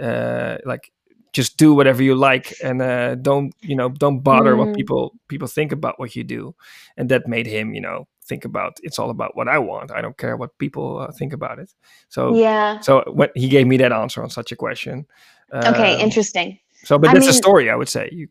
uh 0.00 0.56
like 0.64 0.92
just 1.32 1.56
do 1.56 1.74
whatever 1.74 2.02
you 2.02 2.14
like 2.14 2.46
and 2.64 2.82
uh, 2.82 3.14
don't 3.14 3.54
you 3.60 3.76
know 3.76 3.88
don't 3.88 4.20
bother 4.22 4.56
what 4.56 4.68
Mm. 4.68 4.74
people 4.74 5.12
people 5.28 5.48
think 5.48 5.72
about 5.72 5.98
what 5.98 6.16
you 6.16 6.24
do 6.24 6.54
and 6.96 7.08
that 7.10 7.28
made 7.28 7.46
him 7.46 7.74
you 7.74 7.80
know 7.80 8.06
think 8.30 8.44
about 8.50 8.72
it's 8.86 8.98
all 9.00 9.10
about 9.16 9.32
what 9.38 9.48
i 9.56 9.58
want 9.70 9.88
i 9.98 10.00
don't 10.04 10.18
care 10.22 10.36
what 10.42 10.50
people 10.64 10.86
uh, 11.02 11.12
think 11.18 11.32
about 11.38 11.56
it 11.64 11.70
so 12.08 12.20
Yeah. 12.36 12.80
so 12.86 12.92
when 13.18 13.30
he 13.42 13.48
gave 13.56 13.66
me 13.72 13.76
that 13.82 13.92
answer 14.02 14.22
on 14.24 14.30
such 14.30 14.50
a 14.52 14.56
question 14.64 15.06
Okay. 15.52 15.92
um, 15.94 16.00
Interesting. 16.06 16.48
so 16.88 16.92
but 16.98 17.10
I 17.10 17.14
that's 17.14 17.28
a 17.28 17.42
story 17.44 17.66
i 17.70 17.76
would 17.80 17.88
say 17.96 18.04
you, 18.18 18.26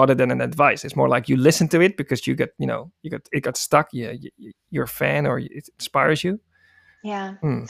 rather 0.00 0.14
than 0.14 0.30
an 0.30 0.40
advice 0.40 0.80
it's 0.86 0.96
more 0.96 1.08
like 1.14 1.24
you 1.30 1.36
listen 1.48 1.66
to 1.68 1.78
it 1.86 1.92
because 1.96 2.20
you 2.28 2.34
get 2.42 2.50
you 2.62 2.66
know 2.66 2.82
you 3.02 3.10
got 3.10 3.22
it 3.32 3.42
got 3.48 3.56
stuck 3.56 3.88
yeah 3.92 4.12
you, 4.22 4.30
you, 4.42 4.52
you're 4.72 4.84
a 4.84 4.94
fan 5.02 5.26
or 5.26 5.38
it 5.38 5.68
inspires 5.78 6.20
you 6.24 6.38
Yeah. 7.02 7.34
Hmm. 7.42 7.64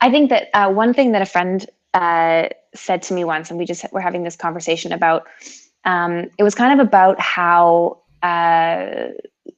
I 0.00 0.10
think 0.10 0.30
that 0.30 0.44
uh, 0.54 0.68
one 0.82 0.92
thing 0.94 1.12
that 1.12 1.22
a 1.22 1.26
friend 1.26 1.64
uh, 1.94 2.48
said 2.74 3.02
to 3.06 3.14
me 3.14 3.24
once, 3.24 3.50
and 3.50 3.58
we 3.58 3.64
just 3.64 3.84
were 3.92 4.00
having 4.02 4.24
this 4.24 4.36
conversation 4.36 4.92
about, 4.92 5.22
um, 5.84 6.28
it 6.38 6.42
was 6.42 6.54
kind 6.54 6.72
of 6.80 6.86
about 6.86 7.20
how, 7.20 8.00
uh, 8.22 9.12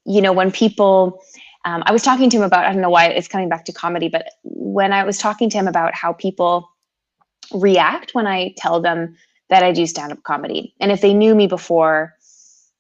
you 0.04 0.20
know, 0.20 0.32
when 0.32 0.50
people, 0.50 1.22
um, 1.64 1.82
I 1.86 1.92
was 1.92 2.02
talking 2.02 2.30
to 2.30 2.36
him 2.36 2.42
about, 2.42 2.64
I 2.64 2.72
don't 2.72 2.82
know 2.82 2.90
why 2.90 3.06
it's 3.06 3.28
coming 3.28 3.48
back 3.48 3.64
to 3.66 3.72
comedy, 3.72 4.08
but 4.08 4.28
when 4.42 4.92
I 4.92 5.04
was 5.04 5.18
talking 5.18 5.48
to 5.50 5.56
him 5.56 5.68
about 5.68 5.94
how 5.94 6.12
people 6.12 6.68
react 7.52 8.14
when 8.14 8.26
I 8.26 8.54
tell 8.56 8.80
them 8.80 9.16
that 9.50 9.62
I 9.62 9.72
do 9.72 9.86
stand 9.86 10.12
up 10.12 10.22
comedy. 10.22 10.74
And 10.80 10.90
if 10.90 11.00
they 11.00 11.14
knew 11.14 11.34
me 11.34 11.46
before, 11.46 12.14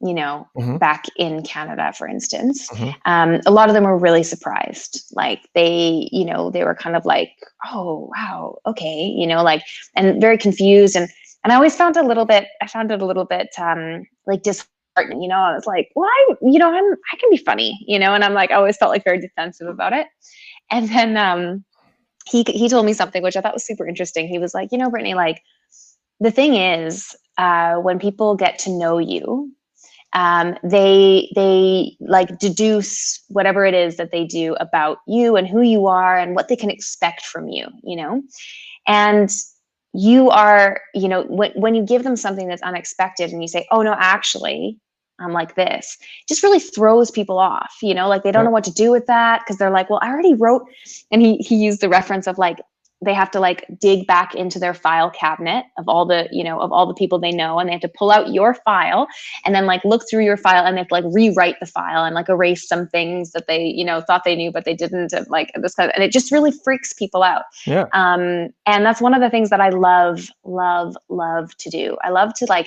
you 0.00 0.12
know, 0.14 0.48
Mhm. 0.56 0.78
back 0.78 1.06
in 1.16 1.42
Canada, 1.42 1.92
for 1.96 2.08
instance, 2.08 2.68
Mhm. 2.70 2.94
um, 3.04 3.40
a 3.46 3.50
lot 3.50 3.68
of 3.68 3.74
them 3.74 3.84
were 3.84 3.96
really 3.96 4.22
surprised. 4.22 5.04
Like 5.12 5.48
they, 5.54 6.08
you 6.12 6.24
know, 6.24 6.50
they 6.50 6.64
were 6.64 6.74
kind 6.74 6.96
of 6.96 7.04
like, 7.06 7.30
"Oh, 7.70 8.10
wow, 8.14 8.58
okay," 8.66 9.04
you 9.04 9.26
know, 9.26 9.42
like, 9.42 9.62
and 9.94 10.20
very 10.20 10.36
confused. 10.38 10.96
And 10.96 11.08
and 11.42 11.52
I 11.52 11.56
always 11.56 11.76
found 11.76 11.96
a 11.96 12.02
little 12.02 12.24
bit, 12.24 12.48
I 12.62 12.66
found 12.66 12.90
it 12.90 13.02
a 13.02 13.06
little 13.06 13.26
bit 13.26 13.48
um, 13.58 14.06
like 14.26 14.42
disheartening. 14.42 14.73
You 14.98 15.28
know, 15.28 15.36
I 15.38 15.54
was 15.54 15.66
like, 15.66 15.90
"Well, 15.96 16.08
I, 16.08 16.34
you 16.42 16.58
know, 16.58 16.72
I'm, 16.72 16.84
I 17.12 17.16
can 17.18 17.30
be 17.30 17.36
funny," 17.38 17.84
you 17.86 17.98
know, 17.98 18.14
and 18.14 18.24
I'm 18.24 18.34
like, 18.34 18.50
I 18.50 18.54
always 18.54 18.76
felt 18.76 18.90
like 18.90 19.04
very 19.04 19.20
defensive 19.20 19.68
about 19.68 19.92
it. 19.92 20.06
And 20.70 20.88
then 20.88 21.16
um, 21.16 21.64
he 22.26 22.44
he 22.48 22.68
told 22.68 22.86
me 22.86 22.92
something 22.94 23.22
which 23.22 23.36
I 23.36 23.40
thought 23.40 23.54
was 23.54 23.66
super 23.66 23.86
interesting. 23.86 24.28
He 24.28 24.38
was 24.38 24.54
like, 24.54 24.70
"You 24.72 24.78
know, 24.78 24.90
Brittni, 24.90 25.14
like." 25.14 25.42
the 26.20 26.30
thing 26.30 26.54
is 26.54 27.14
uh, 27.38 27.74
when 27.76 27.98
people 27.98 28.36
get 28.36 28.58
to 28.60 28.70
know 28.70 28.98
you 28.98 29.52
um, 30.14 30.56
they 30.62 31.30
they 31.34 31.96
like 32.00 32.38
deduce 32.38 33.22
whatever 33.28 33.64
it 33.66 33.74
is 33.74 33.96
that 33.96 34.12
they 34.12 34.24
do 34.24 34.54
about 34.60 34.98
you 35.08 35.36
and 35.36 35.48
who 35.48 35.60
you 35.60 35.86
are 35.86 36.16
and 36.16 36.34
what 36.36 36.48
they 36.48 36.56
can 36.56 36.70
expect 36.70 37.22
from 37.26 37.48
you 37.48 37.66
you 37.82 37.96
know 37.96 38.22
and 38.86 39.30
you 39.94 40.28
are 40.30 40.80
you 40.92 41.08
know 41.08 41.22
when, 41.22 41.52
when 41.52 41.74
you 41.74 41.82
give 41.82 42.02
them 42.02 42.16
something 42.16 42.48
that's 42.48 42.62
unexpected 42.62 43.30
and 43.30 43.40
you 43.40 43.48
say 43.48 43.64
oh 43.70 43.80
no 43.80 43.94
actually 43.96 44.76
i'm 45.20 45.32
like 45.32 45.54
this 45.54 45.96
just 46.28 46.42
really 46.42 46.58
throws 46.58 47.12
people 47.12 47.38
off 47.38 47.76
you 47.80 47.94
know 47.94 48.08
like 48.08 48.24
they 48.24 48.32
don't 48.32 48.44
know 48.44 48.50
what 48.50 48.64
to 48.64 48.72
do 48.72 48.90
with 48.90 49.06
that 49.06 49.40
because 49.40 49.56
they're 49.56 49.70
like 49.70 49.88
well 49.88 50.00
i 50.02 50.08
already 50.08 50.34
wrote 50.34 50.66
and 51.12 51.22
he 51.22 51.36
he 51.36 51.54
used 51.54 51.80
the 51.80 51.88
reference 51.88 52.26
of 52.26 52.36
like 52.38 52.58
they 53.04 53.14
have 53.14 53.30
to 53.30 53.40
like 53.40 53.64
dig 53.80 54.06
back 54.06 54.34
into 54.34 54.58
their 54.58 54.74
file 54.74 55.10
cabinet 55.10 55.64
of 55.78 55.88
all 55.88 56.04
the 56.06 56.28
you 56.32 56.42
know 56.44 56.60
of 56.60 56.72
all 56.72 56.86
the 56.86 56.94
people 56.94 57.18
they 57.18 57.30
know 57.32 57.58
and 57.58 57.68
they 57.68 57.72
have 57.72 57.80
to 57.80 57.88
pull 57.88 58.10
out 58.10 58.32
your 58.32 58.54
file 58.54 59.06
and 59.44 59.54
then 59.54 59.66
like 59.66 59.84
look 59.84 60.02
through 60.08 60.24
your 60.24 60.36
file 60.36 60.64
and 60.64 60.76
they 60.76 60.80
have 60.80 60.88
to 60.88 60.94
like 60.94 61.04
rewrite 61.12 61.56
the 61.60 61.66
file 61.66 62.04
and 62.04 62.14
like 62.14 62.28
erase 62.28 62.66
some 62.66 62.86
things 62.88 63.32
that 63.32 63.46
they 63.46 63.64
you 63.64 63.84
know 63.84 64.00
thought 64.00 64.24
they 64.24 64.36
knew 64.36 64.50
but 64.50 64.64
they 64.64 64.74
didn't 64.74 65.12
and 65.12 65.26
like 65.28 65.50
this 65.56 65.74
kind 65.74 65.90
of, 65.90 65.94
and 65.94 66.04
it 66.04 66.12
just 66.12 66.32
really 66.32 66.52
freaks 66.64 66.92
people 66.92 67.22
out 67.22 67.42
Yeah. 67.66 67.86
um 67.92 68.48
and 68.66 68.84
that's 68.84 69.00
one 69.00 69.14
of 69.14 69.20
the 69.20 69.30
things 69.30 69.50
that 69.50 69.60
i 69.60 69.68
love 69.68 70.28
love 70.44 70.96
love 71.08 71.56
to 71.58 71.70
do 71.70 71.96
i 72.02 72.10
love 72.10 72.34
to 72.34 72.46
like 72.46 72.66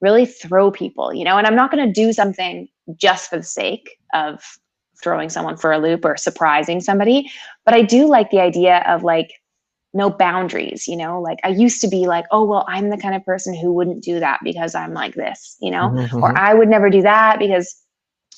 really 0.00 0.26
throw 0.26 0.70
people 0.70 1.12
you 1.14 1.24
know 1.24 1.38
and 1.38 1.46
i'm 1.46 1.56
not 1.56 1.70
going 1.70 1.86
to 1.86 1.92
do 1.92 2.12
something 2.12 2.68
just 2.96 3.30
for 3.30 3.36
the 3.36 3.42
sake 3.42 3.96
of 4.14 4.42
throwing 5.02 5.28
someone 5.28 5.56
for 5.56 5.72
a 5.72 5.78
loop 5.78 6.04
or 6.04 6.16
surprising 6.16 6.80
somebody 6.80 7.30
but 7.64 7.74
i 7.74 7.82
do 7.82 8.06
like 8.06 8.30
the 8.30 8.40
idea 8.40 8.84
of 8.88 9.02
like 9.02 9.30
no 9.94 10.10
boundaries 10.10 10.88
you 10.88 10.96
know 10.96 11.20
like 11.20 11.38
i 11.44 11.48
used 11.48 11.80
to 11.80 11.88
be 11.88 12.06
like 12.06 12.24
oh 12.30 12.44
well 12.44 12.64
i'm 12.68 12.90
the 12.90 12.96
kind 12.96 13.14
of 13.14 13.24
person 13.24 13.54
who 13.54 13.72
wouldn't 13.72 14.02
do 14.02 14.18
that 14.20 14.40
because 14.42 14.74
i'm 14.74 14.94
like 14.94 15.14
this 15.14 15.56
you 15.60 15.70
know? 15.70 15.88
Mhm, 15.90 16.22
or 16.22 16.32
mhm. 16.32 16.36
i 16.36 16.54
would 16.54 16.68
never 16.68 16.88
do 16.90 17.02
that 17.02 17.38
because 17.38 17.76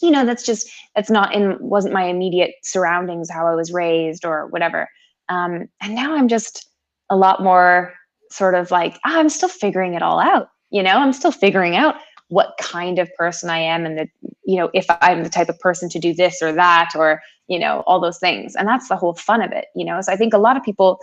you 0.03 0.11
know 0.11 0.25
that's 0.25 0.45
just 0.45 0.71
that's 0.97 1.11
not 1.11 1.35
in 1.35 1.57
wasn't 1.61 1.95
my 1.95 2.05
immediate 2.05 2.55
surroundings 2.63 3.31
how 3.31 3.47
i 3.47 3.55
was 3.55 3.73
raised 3.73 4.25
or 4.25 4.49
whatever. 4.49 4.89
Um 5.29 5.69
and 5.81 5.95
now 5.95 6.15
i'm 6.15 6.29
just 6.29 6.67
a 7.11 7.17
lot 7.17 7.43
more 7.43 7.95
sort 8.31 8.55
of 8.55 8.71
like 8.71 8.99
ah, 9.05 9.19
i'm 9.19 9.29
still 9.29 9.49
figuring 9.49 9.95
it 9.95 10.03
all 10.03 10.21
out 10.21 10.49
you 10.71 10.83
know? 10.83 10.99
I'm 10.99 11.13
still 11.13 11.31
figuring 11.31 11.77
out 11.77 11.95
what 12.29 12.55
kind 12.61 12.99
of 12.99 13.09
person 13.15 13.49
i 13.49 13.59
am 13.59 13.87
and 13.87 13.97
the 13.97 14.09
you 14.45 14.57
know 14.57 14.71
if 14.75 14.87
i'm 15.01 15.23
the 15.23 15.31
type 15.31 15.49
of 15.49 15.59
person 15.61 15.89
to 15.91 16.01
do 16.01 16.13
this 16.13 16.43
or 16.43 16.53
that 16.53 16.91
or 16.97 17.23
you 17.47 17.59
know 17.59 17.85
all 17.87 18.01
those 18.01 18.19
things. 18.19 18.57
And 18.57 18.67
that's 18.67 18.89
the 18.89 18.97
whole 18.97 19.15
fun 19.15 19.41
of 19.41 19.53
it 19.53 19.67
you 19.77 19.85
know? 19.85 20.01
So 20.01 20.13
i 20.13 20.17
think 20.17 20.35
a 20.35 20.39
lot 20.39 20.57
of 20.57 20.65
people 20.65 20.99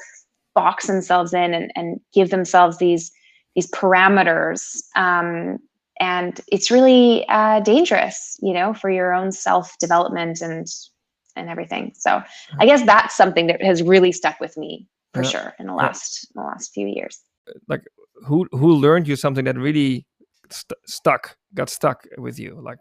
box 0.53 0.87
themselves 0.87 1.33
in 1.33 1.53
and, 1.53 1.71
and 1.75 1.99
give 2.13 2.29
themselves 2.29 2.77
these 2.77 3.11
these 3.55 3.69
parameters 3.71 4.77
um, 4.95 5.57
and 5.99 6.41
it's 6.51 6.71
really 6.71 7.25
uh, 7.29 7.59
dangerous 7.61 8.37
you 8.41 8.53
know 8.53 8.73
for 8.73 8.89
your 8.89 9.13
own 9.13 9.31
self 9.31 9.77
development 9.79 10.41
and 10.41 10.67
and 11.35 11.49
everything 11.49 11.91
so 11.95 12.21
i 12.59 12.65
guess 12.65 12.83
that's 12.85 13.15
something 13.15 13.47
that 13.47 13.61
has 13.63 13.81
really 13.83 14.11
stuck 14.11 14.39
with 14.39 14.57
me 14.57 14.87
for 15.13 15.23
Yeah. 15.23 15.29
sure 15.29 15.53
in 15.59 15.67
the 15.67 15.73
Yeah. 15.73 15.77
last 15.87 16.27
in 16.35 16.41
the 16.41 16.47
last 16.47 16.73
few 16.73 16.87
years 16.87 17.19
Like 17.67 17.83
Who 18.27 18.47
who 18.51 18.73
learned 18.75 19.07
you 19.07 19.15
something 19.15 19.45
that 19.45 19.57
really 19.57 20.05
st- 20.51 20.79
stuck, 20.85 21.35
got 21.55 21.69
stuck 21.69 22.05
with 22.17 22.37
you? 22.37 22.59
Like, 22.61 22.77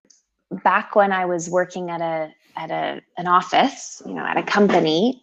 back 0.65 0.95
when 0.97 1.13
I 1.13 1.25
was 1.25 1.49
working 1.49 1.91
at 1.91 2.01
a 2.03 2.31
at 2.57 2.71
a 2.71 3.01
an 3.17 3.27
office, 3.27 4.03
you 4.07 4.13
know, 4.15 4.25
at 4.27 4.37
a 4.37 4.43
company, 4.43 5.23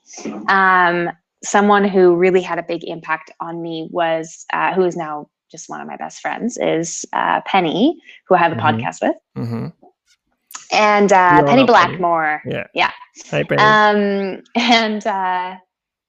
um, 0.49 1.11
someone 1.43 1.83
who 1.87 2.15
really 2.15 2.41
had 2.41 2.57
a 2.59 2.63
big 2.63 2.83
impact 2.83 3.31
on 3.39 3.61
me 3.61 3.87
was 3.91 4.45
uh, 4.53 4.73
who 4.73 4.83
is 4.83 4.95
now 4.95 5.29
just 5.51 5.69
one 5.69 5.79
of 5.81 5.87
my 5.87 5.95
best 5.97 6.19
friends 6.19 6.57
is 6.57 7.05
uh, 7.13 7.41
Penny, 7.45 7.97
who 8.27 8.35
I 8.35 8.39
have 8.39 8.51
a 8.51 8.55
Mhm. 8.55 8.61
podcast 8.81 9.01
with, 9.01 9.15
mhm. 9.37 9.73
and 10.71 11.11
uh, 11.13 11.29
Penny 11.29 11.41
know 11.43 11.47
Penny. 11.47 11.65
Blackmore. 11.65 12.41
yeah, 12.45 12.67
Yeah. 12.73 12.91
Penny. 13.31 13.47
Um, 13.57 14.43
and 14.55 15.05
uh, 15.07 15.55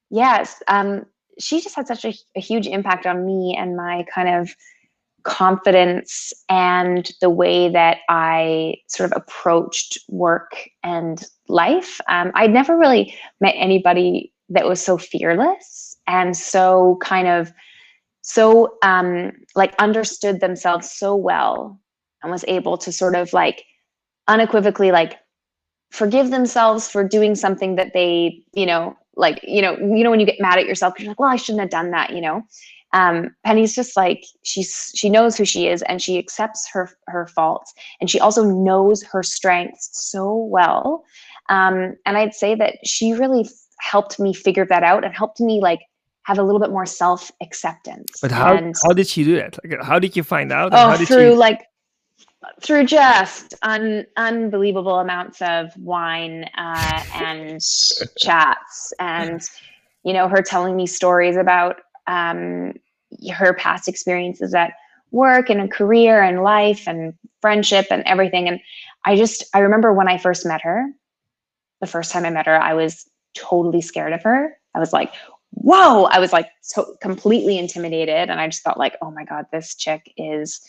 yes, 0.09 0.61
um, 0.67 1.05
she 1.39 1.61
just 1.61 1.75
had 1.75 1.87
such 1.87 2.03
a, 2.05 2.13
a 2.35 2.41
huge 2.41 2.67
impact 2.67 3.05
on 3.05 3.25
me 3.25 3.55
and 3.57 3.77
my 3.77 4.05
kind 4.13 4.27
of 4.29 4.53
confidence 5.23 6.33
and 6.49 7.11
the 7.21 7.29
way 7.29 7.69
that 7.69 7.97
I 8.09 8.75
sort 8.87 9.11
of 9.11 9.17
approached 9.21 9.97
work 10.09 10.51
and 10.83 11.23
life. 11.47 11.99
Um, 12.09 12.31
I'd 12.35 12.51
never 12.51 12.77
really 12.77 13.15
met 13.39 13.55
anybody 13.57 14.33
that 14.49 14.67
was 14.67 14.83
so 14.83 14.97
fearless 14.97 15.95
and 16.07 16.35
so 16.35 16.97
kind 17.01 17.27
of 17.27 17.53
so 18.21 18.77
um, 18.83 19.31
like 19.55 19.73
understood 19.79 20.39
themselves 20.39 20.91
so 20.91 21.15
well 21.15 21.79
and 22.21 22.31
was 22.31 22.45
able 22.47 22.77
to 22.77 22.91
sort 22.91 23.15
of 23.15 23.31
like 23.33 23.63
unequivocally 24.27 24.91
like 24.91 25.17
forgive 25.91 26.29
themselves 26.29 26.89
for 26.89 27.03
doing 27.07 27.33
something 27.35 27.75
that 27.75 27.93
they 27.93 28.43
you 28.53 28.65
know 28.65 28.95
like 29.15 29.39
you 29.43 29.61
know 29.61 29.75
you 29.77 30.03
know 30.03 30.11
when 30.11 30.19
you 30.19 30.25
get 30.25 30.39
mad 30.39 30.59
at 30.59 30.65
yourself 30.65 30.93
you're 30.99 31.09
like 31.09 31.19
well 31.19 31.29
i 31.29 31.35
shouldn't 31.35 31.61
have 31.61 31.69
done 31.69 31.91
that 31.91 32.11
you 32.13 32.21
know? 32.21 32.43
Um, 32.91 33.35
penny's 33.45 33.75
just 33.75 33.95
like 33.95 34.23
she's 34.43 34.91
she 34.95 35.09
knows 35.11 35.37
who 35.37 35.45
she 35.45 35.67
is 35.67 35.83
and 35.83 36.01
she 36.01 36.17
accepts 36.17 36.67
her 36.73 36.89
her 37.07 37.27
faults 37.27 37.71
and 38.01 38.09
she 38.09 38.19
also 38.19 38.43
knows 38.43 39.03
her 39.03 39.21
strengths 39.21 39.89
so 39.93 40.35
well. 40.35 41.03
Um, 41.49 41.95
and 42.05 42.17
i'd 42.17 42.33
say 42.33 42.55
that 42.55 42.75
she 42.85 43.13
really 43.13 43.47
helped 43.79 44.19
me 44.19 44.33
figure 44.33 44.65
that 44.65 44.83
out 44.83 45.03
and 45.03 45.13
helped 45.13 45.39
me 45.39 45.59
like 45.61 45.79
have 46.23 46.37
a 46.37 46.43
little 46.43 46.59
bit 46.59 46.69
more 46.69 46.85
self 46.85 47.31
acceptance 47.41 48.19
but 48.21 48.31
how 48.31 48.55
and 48.55 48.75
how 48.83 48.93
did 48.93 49.07
she 49.07 49.23
do 49.23 49.35
that? 49.35 49.57
Like, 49.63 49.81
how 49.81 49.99
did 49.99 50.15
you 50.15 50.23
find 50.23 50.51
out? 50.51 50.73
oh 50.73 50.89
how 50.89 50.97
did 50.97 51.07
through 51.07 51.31
she? 51.31 51.35
like 51.35 51.65
through 52.61 52.85
just 52.85 53.53
un, 53.63 54.05
unbelievable 54.17 54.99
amounts 54.99 55.41
of 55.41 55.75
wine 55.77 56.45
uh, 56.57 57.03
and 57.15 57.61
chats 58.17 58.93
and 58.99 59.41
you 60.03 60.13
know 60.13 60.27
her 60.27 60.41
telling 60.41 60.75
me 60.75 60.85
stories 60.85 61.35
about 61.35 61.77
um, 62.07 62.73
her 63.33 63.53
past 63.53 63.87
experiences 63.87 64.53
at 64.53 64.73
work 65.11 65.49
and 65.49 65.61
a 65.61 65.67
career 65.67 66.21
and 66.21 66.43
life 66.43 66.87
and 66.87 67.13
friendship 67.41 67.87
and 67.89 68.03
everything 68.05 68.47
and 68.47 68.59
i 69.05 69.15
just 69.15 69.43
i 69.55 69.59
remember 69.59 69.91
when 69.93 70.07
i 70.07 70.17
first 70.17 70.45
met 70.45 70.61
her 70.61 70.85
the 71.81 71.87
first 71.87 72.11
time 72.11 72.25
i 72.25 72.29
met 72.29 72.45
her 72.45 72.61
i 72.61 72.73
was 72.73 73.08
totally 73.35 73.81
scared 73.81 74.13
of 74.13 74.21
her 74.23 74.57
i 74.75 74.79
was 74.79 74.93
like 74.93 75.13
whoa 75.51 76.03
i 76.05 76.19
was 76.19 76.31
like 76.33 76.47
so 76.61 76.95
completely 77.01 77.57
intimidated 77.57 78.29
and 78.29 78.39
i 78.39 78.47
just 78.47 78.63
thought 78.63 78.77
like 78.77 78.95
oh 79.01 79.11
my 79.11 79.23
god 79.23 79.45
this 79.51 79.75
chick 79.75 80.11
is 80.17 80.61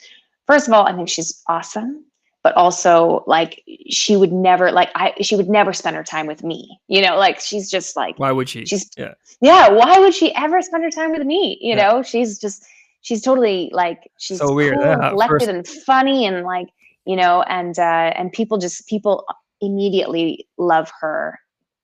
first 0.46 0.66
of 0.68 0.74
all 0.74 0.86
i 0.86 0.92
think 0.92 1.08
she's 1.08 1.42
awesome 1.48 2.04
but 2.42 2.54
also 2.56 3.22
like 3.26 3.62
she 3.90 4.16
would 4.16 4.32
never 4.32 4.72
like 4.72 4.90
i 4.94 5.12
she 5.20 5.36
would 5.36 5.48
never 5.48 5.72
spend 5.72 5.94
her 5.96 6.02
time 6.04 6.26
with 6.26 6.42
me 6.42 6.78
you 6.88 7.02
know 7.02 7.16
like 7.16 7.38
she's 7.40 7.70
just 7.70 7.96
like 7.96 8.18
Why 8.18 8.32
would 8.32 8.48
she? 8.48 8.64
she's 8.64 8.88
yeah. 8.96 9.12
yeah 9.42 9.68
why 9.68 9.98
would 9.98 10.14
she 10.14 10.34
ever 10.34 10.62
spend 10.62 10.82
her 10.84 10.90
time 10.90 11.12
with 11.12 11.26
me 11.26 11.58
you 11.60 11.76
Yeah. 11.76 11.90
know 11.92 12.02
she's 12.02 12.38
just 12.38 12.64
she's 13.02 13.20
totally 13.22 13.70
like 13.72 14.10
she's 14.18 14.38
So 14.38 14.52
weird, 14.54 14.76
cool, 14.78 14.86
yeah, 14.86 15.10
collected 15.10 15.38
first. 15.40 15.48
and 15.48 15.66
funny 15.68 16.26
and 16.26 16.44
like 16.44 16.68
you 17.04 17.16
know 17.16 17.42
and 17.42 17.78
uh 17.78 18.12
and 18.16 18.32
people 18.32 18.56
just 18.58 18.86
people 18.88 19.26
immediately 19.60 20.46
love 20.56 20.90
her 21.00 21.38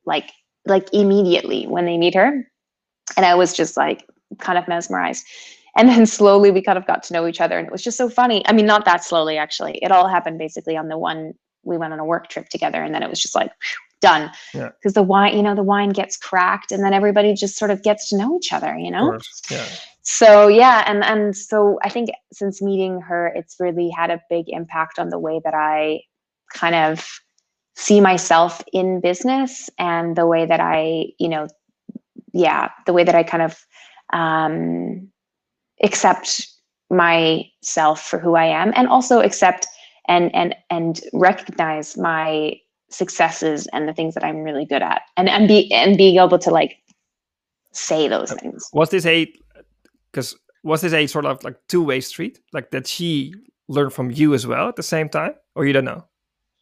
like 0.06 0.30
like 0.66 0.88
immediately 0.92 1.66
when 1.66 1.84
they 1.86 1.96
meet 1.98 2.14
her 2.14 2.46
and 3.16 3.26
i 3.26 3.34
was 3.34 3.52
just 3.52 3.76
like 3.76 4.06
kind 4.38 4.58
of 4.58 4.66
mesmerized 4.68 5.24
and 5.76 5.88
then 5.88 6.06
slowly 6.06 6.50
we 6.50 6.62
kind 6.62 6.78
of 6.78 6.86
got 6.86 7.02
to 7.02 7.12
know 7.12 7.26
each 7.26 7.40
other 7.40 7.58
and 7.58 7.66
it 7.66 7.72
was 7.72 7.82
just 7.82 7.96
so 7.96 8.08
funny 8.08 8.42
i 8.46 8.52
mean 8.52 8.66
not 8.66 8.84
that 8.84 9.04
slowly 9.04 9.36
actually 9.36 9.78
it 9.82 9.90
all 9.92 10.08
happened 10.08 10.38
basically 10.38 10.76
on 10.76 10.88
the 10.88 10.98
one 10.98 11.32
we 11.62 11.76
went 11.76 11.92
on 11.92 11.98
a 11.98 12.04
work 12.04 12.28
trip 12.28 12.48
together 12.48 12.82
and 12.82 12.94
then 12.94 13.02
it 13.02 13.10
was 13.10 13.20
just 13.20 13.34
like 13.34 13.50
done 14.00 14.30
Yeah. 14.54 14.70
because 14.78 14.92
the 14.94 15.02
wine 15.02 15.36
you 15.36 15.42
know 15.42 15.54
the 15.54 15.62
wine 15.62 15.88
gets 15.90 16.16
cracked 16.16 16.70
and 16.70 16.84
then 16.84 16.92
everybody 16.92 17.32
just 17.34 17.56
sort 17.56 17.70
of 17.70 17.82
gets 17.82 18.08
to 18.10 18.16
know 18.18 18.36
each 18.36 18.52
other 18.52 18.76
you 18.76 18.90
know. 18.90 19.18
Yeah. 19.50 19.66
so 20.02 20.48
yeah 20.48 20.84
and 20.86 21.02
and 21.02 21.36
so 21.36 21.78
i 21.82 21.88
think 21.88 22.10
since 22.32 22.60
meeting 22.60 23.00
her 23.00 23.32
it's 23.34 23.56
really 23.58 23.88
had 23.88 24.10
a 24.10 24.20
big 24.28 24.46
impact 24.48 24.98
on 24.98 25.08
the 25.08 25.18
way 25.18 25.40
that 25.44 25.54
i 25.54 26.00
kind 26.52 26.74
of 26.74 27.06
see 27.76 28.00
myself 28.00 28.62
in 28.72 29.00
business 29.00 29.70
and 29.78 30.16
the 30.16 30.26
way 30.26 30.46
that 30.46 30.60
i 30.60 31.06
you 31.18 31.28
know 31.28 31.46
yeah 32.32 32.70
the 32.86 32.92
way 32.92 33.04
that 33.04 33.14
i 33.14 33.22
kind 33.22 33.42
of 33.42 33.64
um 34.12 35.08
accept 35.82 36.48
myself 36.90 38.02
for 38.02 38.18
who 38.18 38.34
i 38.34 38.44
am 38.44 38.72
and 38.76 38.88
also 38.88 39.20
accept 39.20 39.66
and 40.08 40.34
and 40.34 40.54
and 40.70 41.00
recognize 41.12 41.96
my 41.96 42.54
successes 42.90 43.66
and 43.72 43.88
the 43.88 43.92
things 43.92 44.14
that 44.14 44.24
I'm 44.24 44.42
really 44.42 44.64
good 44.64 44.82
at, 44.82 45.02
and 45.16 45.28
and 45.28 45.48
be 45.48 45.72
and 45.72 45.96
being 45.96 46.18
able 46.18 46.38
to 46.38 46.50
like 46.50 46.78
say 47.72 48.08
those 48.08 48.32
things. 48.32 48.68
Was 48.72 48.90
this 48.90 49.06
a 49.06 49.32
because 50.10 50.36
was 50.62 50.80
this 50.80 50.92
a 50.92 51.06
sort 51.06 51.26
of 51.26 51.42
like 51.44 51.56
two 51.68 51.82
way 51.82 52.00
street, 52.00 52.40
like 52.52 52.70
that 52.70 52.86
she 52.86 53.34
learned 53.68 53.92
from 53.92 54.10
you 54.10 54.34
as 54.34 54.46
well 54.46 54.68
at 54.68 54.76
the 54.76 54.82
same 54.82 55.08
time, 55.08 55.34
or 55.54 55.66
you 55.66 55.72
don't 55.72 55.84
know? 55.84 56.04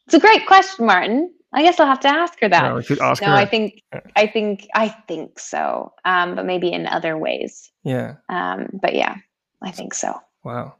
It's 0.06 0.14
a 0.14 0.20
great 0.20 0.46
question, 0.46 0.87
Martin. 0.87 1.32
I 1.52 1.62
guess 1.62 1.78
I'll 1.78 1.87
have 1.87 2.00
to 2.00 2.08
ask 2.08 2.40
her 2.40 2.49
that. 2.49 2.68
No, 2.68 2.76
we 2.76 2.82
should 2.82 3.00
ask 3.00 3.23
no, 3.23 3.28
her. 3.28 3.34
I 3.34 3.46
think 3.46 3.80
I 4.16 4.26
think 4.26 4.66
I 4.75 4.88
think 4.88 5.38
so. 5.38 5.92
Um, 6.04 6.34
but 6.34 6.44
maybe 6.44 6.73
in 6.73 6.87
other 6.87 7.16
ways. 7.16 7.70
Yeah. 7.84 8.16
Um, 8.28 8.68
but 8.82 8.94
yeah, 8.94 9.16
I 9.62 9.70
think 9.70 9.94
so. 9.94 10.14
Wow. 10.42 10.75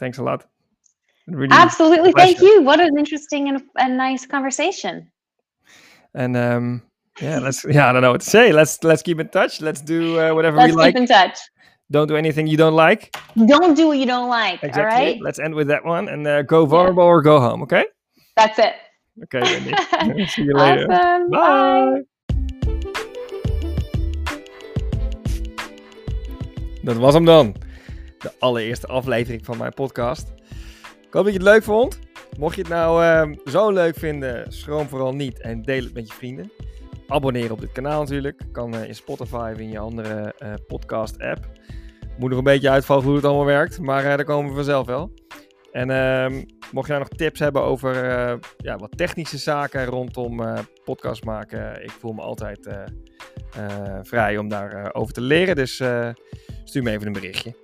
Thanks 0.00 0.18
a 0.18 0.24
lot. 0.24 0.44
Really 1.28 1.52
Absolutely. 1.52 2.12
Thank 2.12 2.40
you. 2.40 2.62
What 2.62 2.80
an 2.80 2.98
interesting 2.98 3.48
and, 3.48 3.62
and 3.78 3.96
nice 3.96 4.26
conversation. 4.26 5.08
And 6.14 6.36
um, 6.36 6.82
yeah, 7.20 7.38
let's. 7.38 7.64
Yeah, 7.64 7.88
I 7.88 7.92
don't 7.92 8.02
know 8.02 8.10
what 8.10 8.22
to 8.22 8.30
say. 8.30 8.52
Let's 8.52 8.82
let's 8.82 9.02
keep 9.02 9.20
in 9.20 9.28
touch. 9.28 9.60
Let's 9.60 9.80
do 9.80 10.18
uh, 10.18 10.34
whatever 10.34 10.56
Let's 10.56 10.72
we 10.72 10.76
like. 10.76 10.94
keep 10.94 11.02
in 11.02 11.06
touch. 11.06 11.38
Don't 11.92 12.08
do 12.08 12.16
anything 12.16 12.48
you 12.48 12.56
don't 12.56 12.74
like. 12.74 13.16
Don't 13.46 13.76
do 13.76 13.88
what 13.88 13.98
you 13.98 14.06
don't 14.06 14.28
like. 14.28 14.62
Exactly. 14.64 14.82
All 14.82 14.86
right. 14.86 15.22
Let's 15.22 15.38
end 15.38 15.54
with 15.54 15.68
that 15.68 15.84
one 15.84 16.08
and 16.08 16.26
uh, 16.26 16.42
go 16.42 16.66
vulnerable 16.66 17.04
or 17.04 17.22
go 17.22 17.40
home. 17.40 17.62
Okay. 17.62 17.84
That's 18.34 18.58
it. 18.58 18.74
Okay. 19.22 19.40
Wendy. 19.40 20.26
See 20.32 20.44
you 20.44 20.54
later. 20.54 20.90
awesome. 20.90 21.30
Bye. 21.30 21.90
Bye. 21.92 22.08
Dat 26.82 26.96
was 26.96 27.14
hem 27.14 27.24
dan. 27.24 27.54
De 28.18 28.32
allereerste 28.38 28.86
aflevering 28.86 29.44
van 29.44 29.58
mijn 29.58 29.74
podcast. 29.74 30.32
Ik 31.06 31.16
hoop 31.16 31.24
dat 31.24 31.32
je 31.32 31.38
het 31.38 31.48
leuk 31.48 31.62
vond. 31.62 31.98
Mocht 32.38 32.54
je 32.54 32.60
het 32.60 32.70
nou 32.70 33.04
ehm, 33.04 33.34
zo 33.44 33.70
leuk 33.70 33.96
vinden, 33.96 34.52
schroom 34.52 34.88
vooral 34.88 35.14
niet 35.14 35.40
en 35.40 35.62
deel 35.62 35.84
het 35.84 35.94
met 35.94 36.08
je 36.08 36.14
vrienden. 36.14 36.52
Abonneer 37.08 37.52
op 37.52 37.60
dit 37.60 37.72
kanaal 37.72 38.00
natuurlijk. 38.00 38.42
Kan 38.52 38.74
eh, 38.74 38.84
in 38.84 38.94
Spotify 38.94 39.50
of 39.52 39.58
in 39.58 39.70
je 39.70 39.78
andere 39.78 40.34
eh, 40.38 40.52
podcast 40.66 41.20
app. 41.20 41.48
Moet 42.18 42.28
nog 42.28 42.38
een 42.38 42.44
beetje 42.44 42.70
uitvallen 42.70 43.04
hoe 43.04 43.14
het 43.14 43.24
allemaal 43.24 43.44
werkt, 43.44 43.80
maar 43.80 44.04
eh, 44.04 44.16
daar 44.16 44.24
komen 44.24 44.48
we 44.50 44.54
vanzelf 44.54 44.86
wel. 44.86 45.12
En 45.72 45.90
ehm, 45.90 46.42
mocht 46.72 46.88
je 46.88 46.94
nog 46.94 47.08
tips 47.08 47.38
hebben 47.38 47.62
over 47.62 48.08
eh, 48.08 48.36
ja, 48.56 48.76
wat 48.76 48.96
technische 48.96 49.38
zaken 49.38 49.84
rondom 49.84 50.42
eh, 50.42 50.58
podcast 50.84 51.24
maken, 51.24 51.82
ik 51.82 51.90
voel 51.90 52.12
me 52.12 52.20
altijd 52.20 52.66
eh, 52.66 52.84
vrij 54.02 54.38
om 54.38 54.48
daarover 54.48 54.94
over 54.94 55.14
te 55.14 55.20
leren. 55.20 55.56
Dus 55.56 55.82
stuur 56.64 56.82
me 56.82 56.90
even 56.90 57.06
een 57.06 57.12
berichtje. 57.12 57.54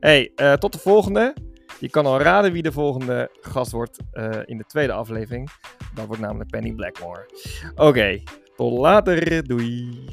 Hey, 0.00 0.32
tot 0.58 0.72
de 0.72 0.78
volgende. 0.78 1.34
Je 1.78 1.90
kan 1.90 2.06
al 2.06 2.20
raden 2.20 2.52
wie 2.52 2.62
de 2.62 2.72
volgende 2.72 3.30
gast 3.40 3.72
wordt 3.72 3.98
in 4.44 4.56
de 4.56 4.64
tweede 4.66 4.92
aflevering. 4.92 5.50
Dat 5.94 6.06
wordt 6.06 6.22
namelijk 6.22 6.50
Penny 6.50 6.72
Blackmore. 6.72 7.28
Oké, 7.74 8.22
tot 8.56 8.78
later. 8.78 9.46
Doei. 9.46 10.04